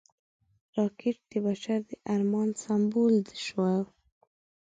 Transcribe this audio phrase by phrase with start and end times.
[0.77, 3.15] راکټ د بشر د ارمان سمبول
[3.45, 3.61] شو